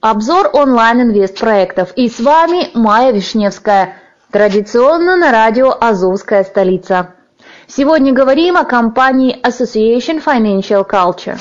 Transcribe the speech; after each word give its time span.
Обзор 0.00 0.50
онлайн-инвест-проектов. 0.52 1.92
И 1.96 2.08
с 2.08 2.20
вами 2.20 2.70
Майя 2.74 3.10
Вишневская. 3.10 3.96
Традиционно 4.30 5.16
на 5.16 5.32
радио 5.32 5.74
«Азовская 5.80 6.44
столица». 6.44 7.14
Сегодня 7.66 8.12
говорим 8.12 8.56
о 8.56 8.64
компании 8.64 9.36
Association 9.42 10.22
Financial 10.24 10.88
Culture. 10.88 11.38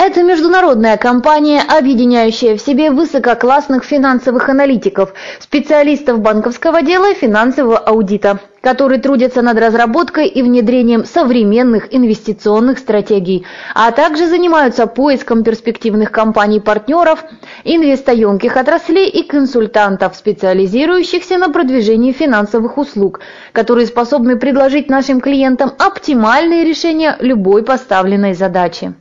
Это 0.00 0.22
международная 0.22 0.96
компания, 0.96 1.60
объединяющая 1.60 2.56
в 2.56 2.60
себе 2.60 2.92
высококлассных 2.92 3.82
финансовых 3.82 4.48
аналитиков, 4.48 5.12
специалистов 5.40 6.20
банковского 6.20 6.82
дела 6.82 7.10
и 7.10 7.16
финансового 7.16 7.78
аудита, 7.78 8.38
которые 8.60 9.00
трудятся 9.00 9.42
над 9.42 9.58
разработкой 9.58 10.28
и 10.28 10.40
внедрением 10.40 11.04
современных 11.04 11.92
инвестиционных 11.92 12.78
стратегий, 12.78 13.44
а 13.74 13.90
также 13.90 14.28
занимаются 14.28 14.86
поиском 14.86 15.42
перспективных 15.42 16.12
компаний-партнеров, 16.12 17.24
инвестоемких 17.64 18.56
отраслей 18.56 19.08
и 19.08 19.24
консультантов, 19.24 20.14
специализирующихся 20.14 21.38
на 21.38 21.48
продвижении 21.48 22.12
финансовых 22.12 22.78
услуг, 22.78 23.18
которые 23.50 23.88
способны 23.88 24.36
предложить 24.36 24.88
нашим 24.88 25.20
клиентам 25.20 25.72
оптимальные 25.76 26.64
решения 26.64 27.16
любой 27.18 27.64
поставленной 27.64 28.34
задачи. 28.34 28.94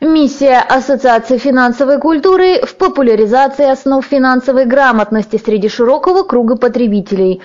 Миссия 0.00 0.58
Ассоциации 0.58 1.38
финансовой 1.38 1.98
культуры 1.98 2.60
в 2.62 2.76
популяризации 2.76 3.70
основ 3.70 4.04
финансовой 4.04 4.66
грамотности 4.66 5.40
среди 5.42 5.68
широкого 5.68 6.24
круга 6.24 6.56
потребителей. 6.56 7.40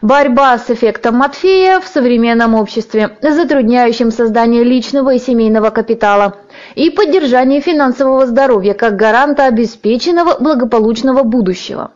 Борьба 0.00 0.58
с 0.58 0.70
эффектом 0.70 1.16
Матфея 1.16 1.80
в 1.80 1.86
современном 1.86 2.54
обществе, 2.54 3.16
затрудняющим 3.20 4.10
создание 4.10 4.62
личного 4.62 5.14
и 5.14 5.18
семейного 5.18 5.70
капитала, 5.70 6.36
и 6.74 6.90
поддержание 6.90 7.60
финансового 7.60 8.26
здоровья 8.26 8.74
как 8.74 8.96
гаранта 8.96 9.46
обеспеченного 9.46 10.36
благополучного 10.38 11.24
будущего. 11.24 11.92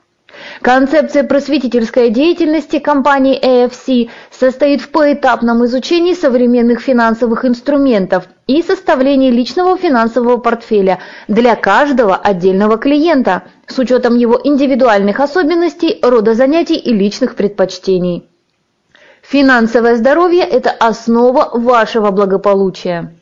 Концепция 0.63 1.25
просветительской 1.25 2.11
деятельности 2.11 2.79
компании 2.79 3.41
AFC 3.41 4.11
состоит 4.31 4.81
в 4.81 4.91
поэтапном 4.91 5.65
изучении 5.67 6.15
современных 6.15 6.81
финансовых 6.81 7.45
инструментов 7.45 8.25
и 8.47 8.63
составлении 8.63 9.31
личного 9.31 9.77
финансового 9.77 10.39
портфеля 10.39 11.01
для 11.29 11.55
каждого 11.55 12.17
отдельного 12.17 12.79
клиента 12.79 13.45
с 13.67 13.79
учетом 13.79 14.17
его 14.17 14.41
индивидуальных 14.43 15.21
особенностей, 15.21 15.99
рода 16.03 16.35
занятий 16.35 16.77
и 16.77 16.93
личных 16.93 17.37
предпочтений. 17.37 18.29
Финансовое 19.23 19.97
здоровье– 19.97 20.43
это 20.45 20.71
основа 20.71 21.51
вашего 21.53 22.11
благополучия. 22.11 23.15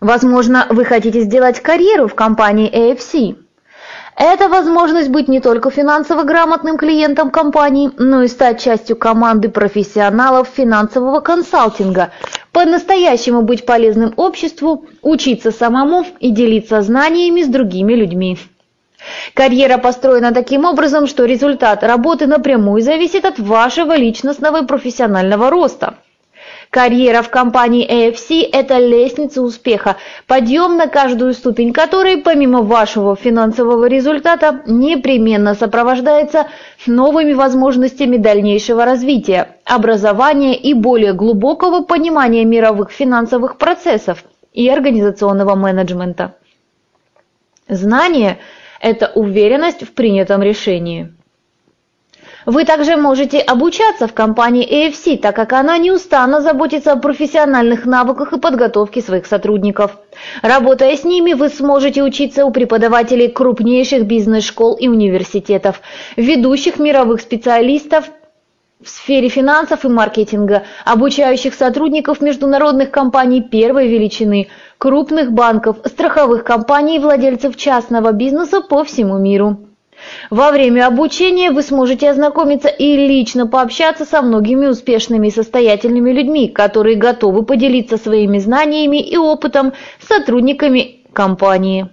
Возможно, 0.00 0.66
вы 0.70 0.84
хотите 0.84 1.22
сделать 1.22 1.60
карьеру 1.60 2.06
в 2.06 2.14
компании 2.14 2.70
AFC– 2.72 3.36
это 4.24 4.48
возможность 4.48 5.10
быть 5.10 5.28
не 5.28 5.40
только 5.40 5.70
финансово 5.70 6.24
грамотным 6.24 6.76
клиентом 6.76 7.30
компании, 7.30 7.90
но 7.98 8.22
и 8.22 8.28
стать 8.28 8.60
частью 8.60 8.96
команды 8.96 9.48
профессионалов 9.48 10.48
финансового 10.48 11.20
консалтинга, 11.20 12.10
по-настоящему 12.52 13.42
быть 13.42 13.64
полезным 13.64 14.12
обществу, 14.16 14.86
учиться 15.02 15.52
самому 15.52 16.04
и 16.18 16.30
делиться 16.30 16.82
знаниями 16.82 17.42
с 17.42 17.48
другими 17.48 17.92
людьми. 17.92 18.38
Карьера 19.34 19.78
построена 19.78 20.32
таким 20.32 20.64
образом, 20.64 21.06
что 21.06 21.24
результат 21.24 21.84
работы 21.84 22.26
напрямую 22.26 22.82
зависит 22.82 23.24
от 23.24 23.38
вашего 23.38 23.96
личностного 23.96 24.62
и 24.62 24.66
профессионального 24.66 25.50
роста. 25.50 25.94
Карьера 26.70 27.22
в 27.22 27.30
компании 27.30 27.88
AFC– 27.88 28.46
это 28.52 28.78
лестница 28.78 29.40
успеха, 29.40 29.96
подъем 30.26 30.76
на 30.76 30.86
каждую 30.86 31.32
ступень 31.32 31.72
которой, 31.72 32.18
помимо 32.18 32.60
вашего 32.60 33.16
финансового 33.16 33.86
результата, 33.86 34.62
непременно 34.66 35.54
сопровождается 35.54 36.48
новыми 36.86 37.32
возможностями 37.32 38.18
дальнейшего 38.18 38.84
развития, 38.84 39.56
образования 39.64 40.56
и 40.56 40.74
более 40.74 41.14
глубокого 41.14 41.84
понимания 41.84 42.44
мировых 42.44 42.90
финансовых 42.90 43.56
процессов 43.56 44.22
и 44.52 44.68
организационного 44.68 45.54
менеджмента. 45.54 46.34
Знание– 47.66 48.38
это 48.80 49.10
уверенность 49.14 49.86
в 49.86 49.92
принятом 49.94 50.42
решении. 50.42 51.14
Вы 52.48 52.64
также 52.64 52.96
можете 52.96 53.40
обучаться 53.40 54.06
в 54.06 54.14
компании 54.14 54.66
AFC, 54.66 55.18
так 55.18 55.36
как 55.36 55.52
она 55.52 55.76
неустанно 55.76 56.40
заботится 56.40 56.92
о 56.92 56.96
профессиональных 56.96 57.84
навыках 57.84 58.32
и 58.32 58.40
подготовке 58.40 59.02
своих 59.02 59.26
сотрудников. 59.26 59.98
Работая 60.40 60.96
с 60.96 61.04
ними, 61.04 61.34
вы 61.34 61.50
сможете 61.50 62.02
учиться 62.02 62.46
у 62.46 62.50
преподавателей 62.50 63.28
крупнейших 63.28 64.06
бизнес-школ 64.06 64.76
и 64.76 64.88
университетов, 64.88 65.82
ведущих 66.16 66.78
мировых 66.78 67.20
специалистов 67.20 68.06
в 68.82 68.88
сфере 68.88 69.28
финансов 69.28 69.84
и 69.84 69.88
маркетинга, 69.88 70.62
обучающих 70.86 71.52
сотрудников 71.52 72.22
международных 72.22 72.90
компаний 72.90 73.42
первой 73.42 73.88
величины, 73.88 74.48
крупных 74.78 75.32
банков, 75.32 75.76
страховых 75.84 76.44
компаний 76.44 76.96
и 76.96 76.98
владельцев 76.98 77.56
частного 77.56 78.12
бизнеса 78.12 78.62
по 78.62 78.84
всему 78.84 79.18
миру. 79.18 79.67
Во 80.30 80.50
время 80.50 80.86
обучения 80.86 81.50
вы 81.50 81.62
сможете 81.62 82.10
ознакомиться 82.10 82.68
и 82.68 82.96
лично 82.96 83.46
пообщаться 83.46 84.04
со 84.04 84.22
многими 84.22 84.66
успешными 84.66 85.28
и 85.28 85.32
состоятельными 85.32 86.10
людьми, 86.10 86.48
которые 86.48 86.96
готовы 86.96 87.44
поделиться 87.44 87.96
своими 87.96 88.38
знаниями 88.38 89.00
и 89.00 89.16
опытом 89.16 89.72
с 90.00 90.06
сотрудниками 90.06 91.00
компании. 91.12 91.88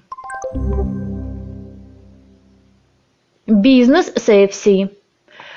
Бизнес 3.47 4.11
с 4.15 4.27
AFC 4.27 4.89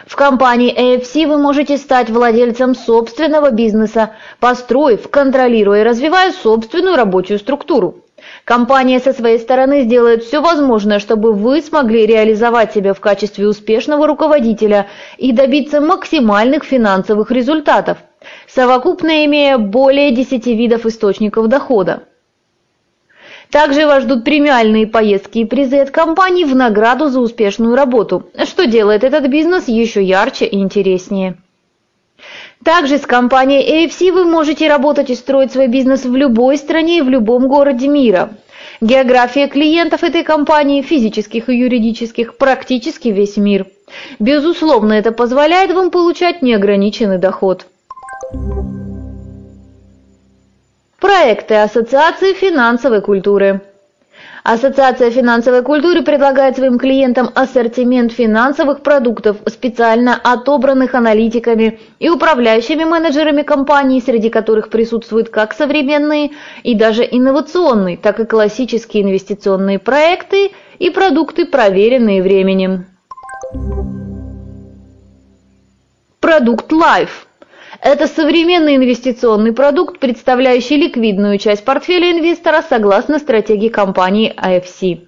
в 0.09 0.17
компании 0.17 0.75
AFC 0.75 1.27
вы 1.27 1.37
можете 1.37 1.77
стать 1.77 2.09
владельцем 2.09 2.75
собственного 2.75 3.51
бизнеса, 3.51 4.13
построив, 4.41 5.11
контролируя 5.11 5.83
и 5.83 5.85
развивая 5.85 6.33
собственную 6.33 6.97
рабочую 6.97 7.39
структуру. 7.39 8.05
Компания 8.45 8.99
со 9.01 9.13
своей 9.13 9.39
стороны 9.39 9.83
сделает 9.83 10.25
все 10.25 10.41
возможное, 10.41 10.99
чтобы 10.99 11.33
вы 11.33 11.61
смогли 11.63 12.07
реализовать 12.07 12.73
себя 12.73 12.95
в 12.95 13.01
качестве 13.01 13.47
успешного 13.47 14.07
руководителя 14.07 14.89
и 15.17 15.33
добиться 15.33 15.81
максимальных 15.81 16.65
финансовых 16.65 17.31
результатов, 17.31 17.99
совокупно 18.47 19.25
имея 19.27 19.59
более 19.59 20.11
10 20.13 20.47
видов 20.47 20.87
источников 20.87 21.49
дохода. 21.49 22.05
Также 23.51 23.87
вас 23.87 24.03
ждут 24.03 24.25
премиальные 24.25 24.87
поездки 24.87 25.39
и 25.39 25.45
призы 25.47 25.79
от 25.79 25.91
компании 25.91 26.45
в 26.45 26.55
награду 26.55 27.09
за 27.09 27.21
успешную 27.21 27.77
работу, 27.77 28.29
что 28.45 28.67
делает 28.67 29.05
этот 29.05 29.27
бизнес 29.29 29.69
еще 29.69 30.03
ярче 30.03 30.45
и 30.45 30.59
интереснее. 30.59 31.39
Также 32.65 32.99
с 32.99 33.07
компанией 33.07 33.87
AFC 33.87 34.13
вы 34.13 34.25
можете 34.25 34.69
работать 34.69 35.11
и 35.11 35.15
строить 35.15 35.53
свой 35.53 35.69
бизнес 35.69 36.05
в 36.05 36.15
любой 36.15 36.59
стране 36.59 36.99
и 36.99 37.03
в 37.03 37.09
любом 37.09 37.49
городе 37.49 37.89
мира. 37.89 38.31
География 38.81 39.49
клиентов 39.49 40.05
этой 40.05 40.23
компании, 40.23 40.83
физических 40.83 41.49
и 41.49 41.57
юридических, 41.57 42.37
практически 42.37 43.09
весь 43.09 43.37
мир. 43.37 43.67
Безусловно, 44.19 44.93
это 44.93 45.13
позволяет 45.13 45.73
вам 45.73 45.91
получать 45.91 46.43
неограниченный 46.43 47.19
доход. 47.19 47.67
Проекты 51.01 51.55
Ассоциации 51.55 52.35
финансовой 52.35 53.01
культуры. 53.01 53.63
Ассоциация 54.51 55.11
финансовой 55.11 55.63
культуры 55.63 56.01
предлагает 56.01 56.57
своим 56.57 56.79
клиентам 56.79 57.29
ассортимент 57.35 58.13
финансовых 58.13 58.81
продуктов, 58.83 59.37
специально 59.45 60.15
отобранных 60.15 60.95
аналитиками 60.95 61.79
и 61.99 62.09
управляющими 62.09 62.85
менеджерами 62.85 63.43
компаний, 63.43 64.01
среди 64.01 64.31
которых 64.31 64.71
присутствуют 64.71 65.29
как 65.29 65.53
современные 65.53 66.31
и 66.63 66.75
даже 66.75 67.03
инновационные, 67.05 67.99
так 67.99 68.21
и 68.21 68.25
классические 68.25 69.03
инвестиционные 69.03 69.79
проекты 69.79 70.53
и 70.79 70.89
продукты, 70.89 71.45
проверенные 71.45 72.23
временем. 72.23 72.87
Продукт 76.21 76.73
Life 76.73 77.28
это 77.81 78.07
современный 78.07 78.77
инвестиционный 78.77 79.53
продукт, 79.53 79.99
представляющий 79.99 80.77
ликвидную 80.77 81.39
часть 81.39 81.65
портфеля 81.65 82.13
инвестора 82.13 82.63
согласно 82.69 83.19
стратегии 83.19 83.69
компании 83.69 84.35
AFC. 84.37 85.08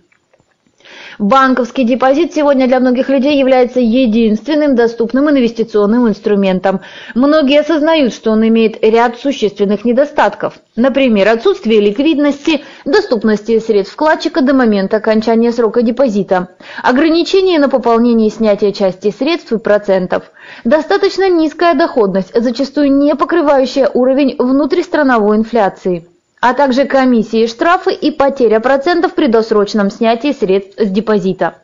Банковский 1.19 1.85
депозит 1.85 2.35
сегодня 2.35 2.67
для 2.67 2.81
многих 2.81 3.09
людей 3.09 3.39
является 3.39 3.81
единственным 3.81 4.75
доступным 4.75 5.29
инвестиционным 5.31 6.09
инструментом. 6.09 6.81
Многие 7.15 7.61
осознают, 7.61 8.13
что 8.13 8.31
он 8.31 8.47
имеет 8.49 8.83
ряд 8.83 9.19
существенных 9.19 9.85
недостатков. 9.85 10.55
Например, 10.77 11.29
отсутствие 11.29 11.81
ликвидности, 11.81 12.63
доступности 12.85 13.59
средств 13.59 13.95
вкладчика 13.95 14.41
до 14.41 14.55
момента 14.55 14.97
окончания 14.99 15.53
срока 15.53 15.83
депозита, 15.83 16.49
ограничение 16.83 17.59
на 17.59 17.69
пополнение 17.69 18.29
и 18.29 18.33
снятие 18.33 18.73
части 18.73 19.11
средств 19.17 19.53
и 19.53 19.59
процентов, 19.59 20.31
достаточно 20.65 21.29
низкая 21.29 21.75
доходность, 21.75 22.33
зачастую 22.35 22.93
не 22.93 23.15
покрывающая 23.15 23.89
уровень 23.93 24.37
внутристрановой 24.39 25.39
инфляции 25.39 26.10
а 26.41 26.55
также 26.55 26.87
комиссии, 26.87 27.47
штрафы 27.47 27.93
и 27.93 28.11
потеря 28.11 28.61
процентов 28.61 29.15
при 29.15 29.27
досрочном 29.27 29.91
снятии 29.91 30.33
средств 30.33 30.75
с 30.79 30.91
депозита. 30.91 31.59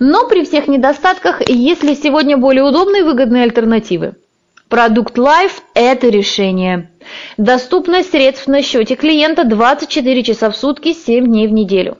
Но 0.00 0.26
при 0.26 0.44
всех 0.44 0.68
недостатках 0.68 1.48
есть 1.48 1.82
ли 1.82 1.94
сегодня 1.94 2.36
более 2.36 2.64
удобные 2.64 3.02
и 3.02 3.04
выгодные 3.04 3.44
альтернативы? 3.44 4.14
Продукт 4.68 5.18
Life– 5.18 5.60
это 5.74 6.08
решение. 6.08 6.90
Доступность 7.36 8.10
средств 8.10 8.46
на 8.46 8.62
счете 8.62 8.96
клиента 8.96 9.44
24 9.44 10.22
часа 10.22 10.50
в 10.50 10.56
сутки, 10.56 10.92
7 10.92 11.26
дней 11.26 11.46
в 11.46 11.52
неделю. 11.52 11.98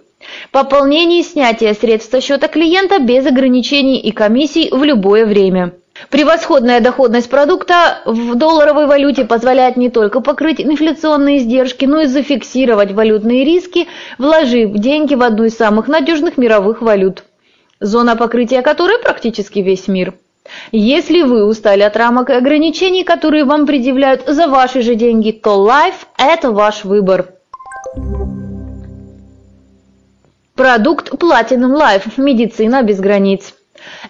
Пополнение 0.50 1.20
и 1.20 1.24
снятие 1.24 1.74
средств 1.74 2.10
со 2.10 2.20
счета 2.20 2.48
клиента 2.48 2.98
без 2.98 3.26
ограничений 3.26 4.00
и 4.00 4.10
комиссий 4.12 4.70
в 4.70 4.82
любое 4.82 5.26
время. 5.26 5.74
Превосходная 6.10 6.80
доходность 6.80 7.30
продукта 7.30 8.02
в 8.04 8.34
долларовой 8.34 8.86
валюте 8.86 9.24
позволяет 9.24 9.76
не 9.76 9.90
только 9.90 10.20
покрыть 10.20 10.60
инфляционные 10.60 11.38
издержки, 11.38 11.84
но 11.84 12.00
и 12.00 12.06
зафиксировать 12.06 12.92
валютные 12.92 13.44
риски, 13.44 13.86
вложив 14.18 14.72
деньги 14.72 15.14
в 15.14 15.22
одну 15.22 15.44
из 15.44 15.56
самых 15.56 15.86
надежных 15.86 16.36
мировых 16.36 16.82
валют, 16.82 17.24
зона 17.80 18.16
покрытия 18.16 18.62
которой 18.62 18.98
практически 18.98 19.60
весь 19.60 19.86
мир. 19.86 20.14
Если 20.72 21.22
вы 21.22 21.44
устали 21.44 21.82
от 21.82 21.96
рамок 21.96 22.28
и 22.30 22.34
ограничений, 22.34 23.04
которые 23.04 23.44
вам 23.44 23.66
предъявляют 23.66 24.24
за 24.26 24.48
ваши 24.48 24.82
же 24.82 24.94
деньги, 24.94 25.30
то 25.30 25.66
Life– 25.66 26.06
это 26.18 26.50
ваш 26.50 26.84
выбор. 26.84 27.28
Продукт 30.54 31.10
Platinum 31.14 31.78
Life– 31.78 32.12
медицина 32.16 32.82
без 32.82 33.00
границ. 33.00 33.54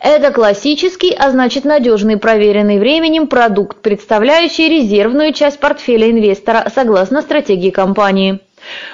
Это 0.00 0.30
классический, 0.32 1.14
а 1.16 1.30
значит 1.30 1.64
надежный, 1.64 2.16
проверенный 2.16 2.78
временем 2.78 3.26
продукт, 3.26 3.78
представляющий 3.80 4.68
резервную 4.68 5.32
часть 5.32 5.60
портфеля 5.60 6.10
инвестора 6.10 6.70
согласно 6.74 7.22
стратегии 7.22 7.70
компании. 7.70 8.40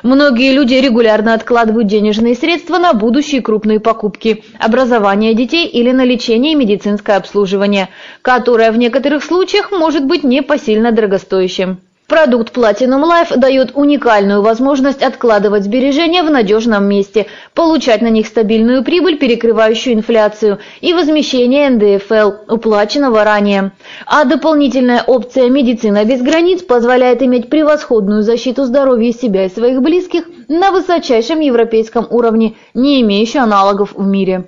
Многие 0.02 0.52
люди 0.52 0.74
регулярно 0.74 1.34
откладывают 1.34 1.86
денежные 1.86 2.34
средства 2.34 2.78
на 2.78 2.92
будущие 2.92 3.40
крупные 3.40 3.80
покупки, 3.80 4.44
образование 4.58 5.34
детей 5.34 5.66
или 5.66 5.92
на 5.92 6.04
лечение 6.04 6.52
и 6.52 6.56
медицинское 6.56 7.16
обслуживание, 7.16 7.88
которое 8.22 8.72
в 8.72 8.78
некоторых 8.78 9.24
случаях 9.24 9.70
может 9.70 10.04
быть 10.04 10.24
непосильно 10.24 10.92
дорогостоящим. 10.92 11.80
Продукт 12.10 12.52
Platinum 12.56 13.04
Life 13.04 13.36
дает 13.36 13.70
уникальную 13.76 14.42
возможность 14.42 15.00
откладывать 15.00 15.62
сбережения 15.62 16.24
в 16.24 16.30
надежном 16.30 16.86
месте, 16.86 17.26
получать 17.54 18.02
на 18.02 18.08
них 18.08 18.26
стабильную 18.26 18.82
прибыль, 18.82 19.16
перекрывающую 19.16 19.94
инфляцию, 19.94 20.58
и 20.80 20.92
возмещение 20.92 21.70
НДФЛ, 21.70 22.52
уплаченного 22.52 23.22
ранее. 23.22 23.70
А 24.06 24.24
дополнительная 24.24 25.04
опция 25.06 25.48
«Медицина 25.50 26.04
без 26.04 26.20
границ» 26.20 26.62
позволяет 26.62 27.22
иметь 27.22 27.48
превосходную 27.48 28.24
защиту 28.24 28.64
здоровья 28.64 29.12
себя 29.12 29.44
и 29.44 29.48
своих 29.48 29.80
близких 29.80 30.24
на 30.48 30.72
высочайшем 30.72 31.38
европейском 31.38 32.08
уровне, 32.10 32.56
не 32.74 33.02
имеющую 33.02 33.44
аналогов 33.44 33.92
в 33.94 34.04
мире. 34.04 34.46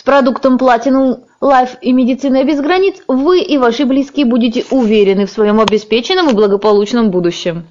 С 0.00 0.02
продуктом 0.02 0.56
Platinum 0.56 1.24
Life 1.42 1.76
и 1.82 1.92
медицина 1.92 2.42
без 2.42 2.58
границ 2.62 3.02
вы 3.06 3.42
и 3.42 3.58
ваши 3.58 3.84
близкие 3.84 4.24
будете 4.24 4.64
уверены 4.70 5.26
в 5.26 5.30
своем 5.30 5.60
обеспеченном 5.60 6.30
и 6.30 6.32
благополучном 6.32 7.10
будущем. 7.10 7.66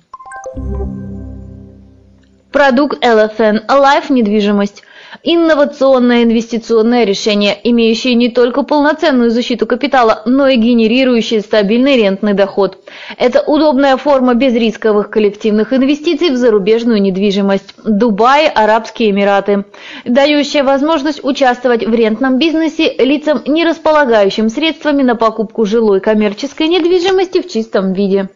Продукт 2.52 3.04
LFN 3.04 3.66
Life 3.68 4.14
недвижимость 4.14 4.84
Инновационное 5.24 6.24
инвестиционное 6.24 7.04
решение, 7.04 7.60
имеющее 7.64 8.14
не 8.14 8.30
только 8.30 8.64
полноценную 8.64 9.32
защиту 9.32 9.68
капитала, 9.68 10.22
но 10.26 10.48
и 10.48 10.56
генерирующее 10.56 11.42
стабильный 11.42 11.98
рентный 11.98 12.34
доход. 12.34 12.78
Это 13.18 13.42
удобная 13.42 13.98
форма 13.98 14.34
безрисковых 14.34 15.10
коллективных 15.10 15.74
инвестиций 15.74 16.30
в 16.30 16.38
зарубежную 16.38 17.02
недвижимость. 17.02 17.74
Дубай, 17.84 18.48
Арабские 18.48 19.10
Эмираты. 19.10 19.66
Дающая 20.06 20.64
возможность 20.64 21.24
участвовать 21.24 21.86
в 21.86 21.94
рентном 21.94 22.40
бизнесе 22.40 22.94
лицам, 22.98 23.42
не 23.46 23.66
располагающим 23.66 24.48
средствами 24.48 25.04
на 25.04 25.16
покупку 25.16 25.66
жилой 25.66 26.00
коммерческой 26.00 26.70
недвижимости 26.70 27.42
в 27.42 27.50
чистом 27.50 27.92
виде. 27.92 28.30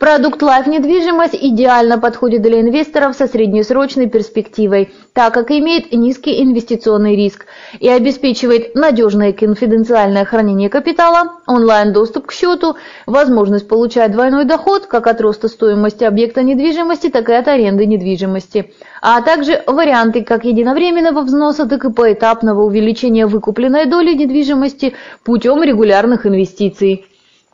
Продукт 0.00 0.42
Life 0.42 0.66
недвижимость 0.66 1.36
идеально 1.38 1.98
подходит 1.98 2.40
для 2.40 2.62
инвесторов 2.62 3.14
со 3.14 3.26
среднесрочной 3.26 4.08
перспективой, 4.08 4.94
так 5.12 5.34
как 5.34 5.50
имеет 5.50 5.92
низкий 5.92 6.42
инвестиционный 6.42 7.16
риск 7.16 7.44
и 7.80 7.86
обеспечивает 7.86 8.74
надежное 8.74 9.34
конфиденциальное 9.34 10.24
хранение 10.24 10.70
капитала, 10.70 11.40
онлайн-доступ 11.46 12.28
к 12.28 12.32
счету, 12.32 12.76
возможность 13.04 13.68
получать 13.68 14.12
двойной 14.12 14.46
доход 14.46 14.86
как 14.86 15.06
от 15.06 15.20
роста 15.20 15.48
стоимости 15.48 16.04
объекта 16.04 16.42
недвижимости, 16.42 17.10
так 17.10 17.28
и 17.28 17.34
от 17.34 17.48
аренды 17.48 17.84
недвижимости, 17.84 18.72
а 19.02 19.20
также 19.20 19.62
варианты 19.66 20.24
как 20.24 20.46
единовременного 20.46 21.20
взноса, 21.20 21.66
так 21.68 21.84
и 21.84 21.92
поэтапного 21.92 22.62
увеличения 22.62 23.26
выкупленной 23.26 23.84
доли 23.84 24.14
недвижимости 24.14 24.94
путем 25.24 25.62
регулярных 25.62 26.24
инвестиций. 26.24 27.04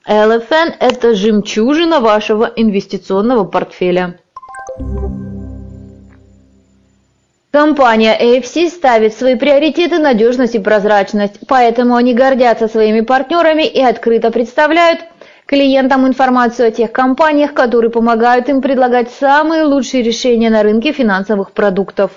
LFN– 0.08 0.74
это 0.80 1.14
жемчужина 1.14 1.98
вашего 1.98 2.44
инвестиционного 2.54 3.44
портфеля. 3.44 4.20
Компания 7.50 8.16
AFC 8.16 8.68
ставит 8.68 9.14
свои 9.14 9.34
приоритеты 9.34 9.98
надежность 9.98 10.54
и 10.54 10.60
прозрачность, 10.60 11.40
поэтому 11.48 11.96
они 11.96 12.14
гордятся 12.14 12.68
своими 12.68 13.00
партнерами 13.00 13.66
и 13.66 13.82
открыто 13.82 14.30
представляют 14.30 15.00
клиентам 15.46 16.06
информацию 16.06 16.68
о 16.68 16.70
тех 16.70 16.92
компаниях, 16.92 17.52
которые 17.52 17.90
помогают 17.90 18.48
им 18.48 18.62
предлагать 18.62 19.10
самые 19.10 19.64
лучшие 19.64 20.04
решения 20.04 20.50
на 20.50 20.62
рынке 20.62 20.92
финансовых 20.92 21.50
продуктов. 21.50 22.12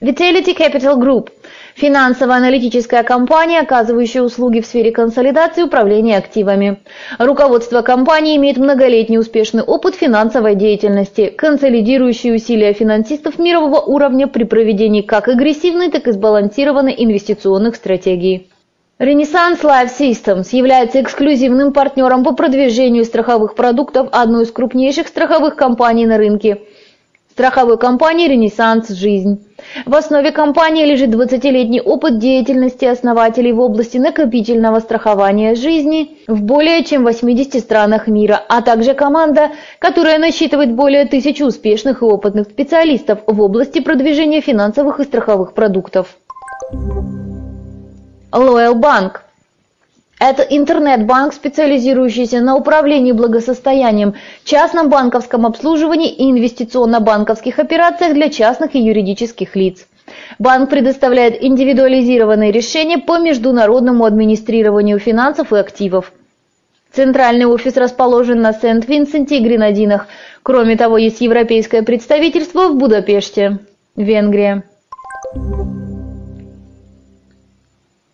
Vitality 0.00 0.56
Capital 0.56 0.98
Group 0.98 1.30
Финансово-аналитическая 1.76 3.02
компания, 3.02 3.60
оказывающая 3.60 4.22
услуги 4.22 4.60
в 4.60 4.66
сфере 4.66 4.92
консолидации 4.92 5.62
управления 5.62 6.16
активами. 6.16 6.78
Руководство 7.18 7.82
компании 7.82 8.38
имеет 8.38 8.56
многолетний 8.56 9.18
успешный 9.18 9.62
опыт 9.62 9.94
финансовой 9.94 10.54
деятельности, 10.54 11.26
консолидирующий 11.26 12.34
усилия 12.34 12.72
финансистов 12.72 13.38
мирового 13.38 13.80
уровня 13.80 14.26
при 14.26 14.44
проведении 14.44 15.02
как 15.02 15.28
агрессивной, 15.28 15.90
так 15.90 16.08
и 16.08 16.12
сбалансированной 16.12 16.94
инвестиционных 16.96 17.76
стратегий. 17.76 18.48
Renaissance 18.98 19.60
Life 19.60 19.90
Systems 20.00 20.56
является 20.56 21.02
эксклюзивным 21.02 21.74
партнером 21.74 22.24
по 22.24 22.32
продвижению 22.32 23.04
страховых 23.04 23.54
продуктов 23.54 24.08
одной 24.12 24.44
из 24.44 24.50
крупнейших 24.50 25.08
страховых 25.08 25.56
компаний 25.56 26.06
на 26.06 26.16
рынке– 26.16 26.62
страховой 27.36 27.76
компании 27.76 28.28
«Ренессанс 28.28 28.88
Жизнь». 28.88 29.46
В 29.84 29.94
основе 29.94 30.32
компании 30.32 30.86
лежит 30.86 31.10
20-летний 31.10 31.82
опыт 31.82 32.18
деятельности 32.18 32.86
основателей 32.86 33.52
в 33.52 33.60
области 33.60 33.98
накопительного 33.98 34.80
страхования 34.80 35.54
жизни 35.54 36.16
в 36.26 36.40
более 36.42 36.82
чем 36.82 37.04
80 37.04 37.60
странах 37.62 38.06
мира, 38.06 38.40
а 38.48 38.62
также 38.62 38.94
команда, 38.94 39.50
которая 39.78 40.18
насчитывает 40.18 40.72
более 40.72 41.04
тысячи 41.04 41.42
успешных 41.42 42.00
и 42.00 42.06
опытных 42.06 42.46
специалистов 42.46 43.18
в 43.26 43.38
области 43.38 43.80
продвижения 43.80 44.40
финансовых 44.40 45.00
и 45.00 45.04
страховых 45.04 45.52
продуктов. 45.52 46.16
Loyal 48.32 48.80
Bank 48.80 49.25
Это 50.18 50.42
интернет-банк, 50.42 51.34
специализирующийся 51.34 52.40
на 52.40 52.56
управлении 52.56 53.12
благосостоянием, 53.12 54.14
частном 54.44 54.88
банковском 54.88 55.44
обслуживании 55.44 56.10
и 56.10 56.30
инвестиционно-банковских 56.30 57.58
операциях 57.58 58.14
для 58.14 58.30
частных 58.30 58.74
и 58.74 58.80
юридических 58.80 59.54
лиц. 59.56 59.86
Банк 60.38 60.70
предоставляет 60.70 61.42
индивидуализированные 61.42 62.50
решения 62.50 62.96
по 62.96 63.18
международному 63.18 64.04
администрированию 64.06 64.98
финансов 64.98 65.52
и 65.52 65.56
активов. 65.56 66.12
Центральный 66.92 67.44
офис 67.44 67.76
расположен 67.76 68.40
на 68.40 68.54
Сент-Винсенте 68.54 69.36
и 69.36 69.44
Гренадинах. 69.44 70.06
Кроме 70.42 70.76
того, 70.76 70.96
есть 70.96 71.20
европейское 71.20 71.82
представительство 71.82 72.68
в 72.68 72.76
Будапеште, 72.76 73.58
Венгрия. 73.96 74.62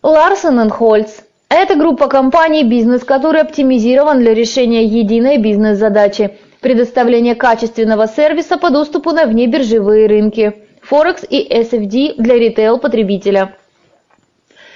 Ларсон 0.01 0.69
Хольц 0.69 1.21
это 1.53 1.75
группа 1.75 2.07
компаний, 2.07 2.63
бизнес 2.63 3.03
который 3.03 3.41
оптимизирован 3.41 4.19
для 4.19 4.33
решения 4.33 4.85
единой 4.85 5.37
бизнес-задачи– 5.37 6.37
предоставления 6.63 7.35
качественного 7.35 8.07
сервиса 8.07 8.57
по 8.57 8.71
доступу 8.71 9.11
на 9.11 9.25
внебиржевые 9.25 10.07
рынки, 10.07 10.65
Форекс 10.81 11.23
и 11.29 11.47
SFD 11.47 12.15
для 12.17 12.35
ритейл-потребителя. 12.35 13.55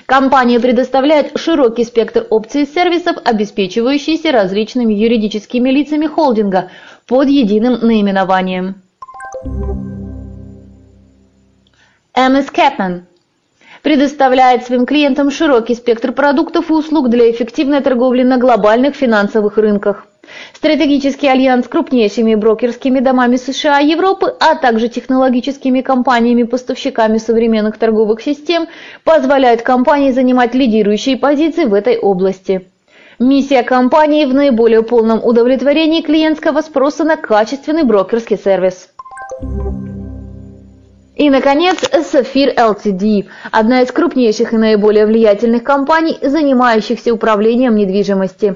Компания 0.06 0.60
предоставляет 0.60 1.38
широкий 1.38 1.84
спектр 1.84 2.28
опций 2.30 2.64
и 2.64 2.66
сервисов, 2.66 3.18
обеспечивающиеся 3.26 4.32
различными 4.32 4.94
юридическими 4.94 5.70
лицами 5.70 6.08
холдинга 6.08 6.70
под 7.08 7.28
единым 7.28 7.80
наименованием. 7.82 8.82
MS 12.16 12.52
Capman 12.54 13.02
предоставляет 13.88 14.66
своим 14.66 14.86
клиентам 14.86 15.32
широкий 15.32 15.74
спектр 15.74 16.12
продуктов 16.12 16.70
и 16.70 16.74
услуг 16.74 17.08
для 17.08 17.32
эффективной 17.32 17.80
торговли 17.80 18.24
на 18.24 18.38
глобальных 18.38 18.98
финансовых 18.98 19.58
рынках. 19.58 20.08
Стратегический 20.54 21.30
альянс 21.30 21.68
с 21.68 21.70
крупнейшими 21.70 22.36
брокерскими 22.36 23.00
домами 23.00 23.38
США 23.38 23.80
и 23.80 23.88
Европы, 23.88 24.36
а 24.42 24.56
также 24.56 24.90
технологическими 24.90 25.80
компаниями-поставщиками 25.80 27.18
современных 27.18 27.78
торговых 27.78 28.22
систем 28.22 28.68
позволяет 29.06 29.62
компании 29.62 30.12
занимать 30.12 30.54
лидирующие 30.54 31.16
позиции 31.16 31.64
в 31.64 31.74
этой 31.74 31.98
области. 31.98 32.68
Миссия 33.20 33.64
компании 33.64 34.26
в 34.26 34.34
наиболее 34.34 34.84
полном 34.84 35.24
удовлетворении 35.24 36.02
клиентского 36.02 36.60
спроса 36.60 37.06
на 37.06 37.16
качественный 37.16 37.84
брокерский 37.84 38.38
сервис. 38.38 38.90
И, 41.18 41.32
наконец, 41.32 41.78
Sapphire 41.82 42.56
Ltd.– 42.56 43.26
одна 43.52 43.82
из 43.82 43.92
крупнейших 43.92 44.54
и 44.54 44.58
наиболее 44.58 45.08
влиятельных 45.08 45.64
компаний, 45.64 46.20
занимающихся 46.22 47.12
управлением 47.12 47.76
недвижимости. 47.76 48.56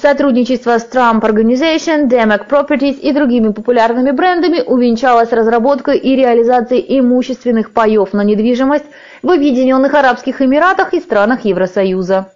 Сотрудничество 0.00 0.78
с 0.78 0.88
Trump 0.88 1.22
Organization, 1.22 2.08
Demac 2.08 2.48
Properties 2.48 3.00
и 3.00 3.10
другими 3.10 3.48
популярными 3.48 4.12
брендами 4.12 4.60
увенчалось 4.64 5.32
разработкой 5.32 5.98
и 5.98 6.14
реализацией 6.14 7.00
имущественных 7.00 7.72
паев 7.72 8.12
на 8.12 8.22
недвижимость 8.22 8.86
в 9.24 9.30
Объединенных 9.32 9.92
Арабских 9.94 10.40
Эмиратах 10.40 10.94
и 10.94 11.00
странах 11.00 11.44
Евросоюза. 11.44 12.30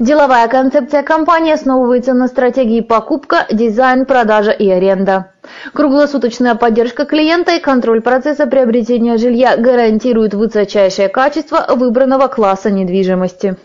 Деловая 0.00 0.48
концепция 0.48 1.04
компании 1.04 1.52
основывается 1.52 2.14
на 2.14 2.26
стратегии 2.26 2.80
покупка, 2.80 3.46
дизайн, 3.52 4.06
продажа 4.06 4.50
и 4.50 4.68
аренда. 4.68 5.31
Круглосуточная 5.72 6.54
поддержка 6.54 7.04
клиента 7.04 7.52
и 7.56 7.60
контроль 7.60 8.00
процесса 8.00 8.46
приобретения 8.46 9.16
жилья 9.16 9.56
гарантируют 9.56 10.34
высочайшее 10.34 11.08
качество 11.08 11.66
выбранного 11.68 12.28
класса 12.28 12.70
недвижимости. 12.70 13.56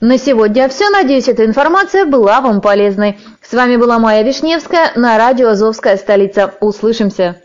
На 0.00 0.18
сегодня 0.18 0.68
все. 0.68 0.90
Надеюсь, 0.90 1.28
эта 1.28 1.44
информация 1.44 2.04
была 2.04 2.40
вам 2.40 2.60
полезной. 2.60 3.18
С 3.42 3.52
вами 3.52 3.76
была 3.76 3.98
Майя 3.98 4.22
Вишневская 4.22 4.92
на 4.94 5.16
радио 5.16 5.48
«Азовская 5.48 5.96
столица». 5.96 6.54
Услышимся! 6.60 7.36